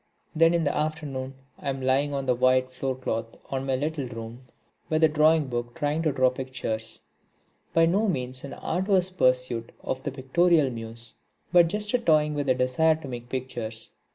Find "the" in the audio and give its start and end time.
0.63-0.75, 2.25-2.33, 10.01-10.09, 12.47-12.55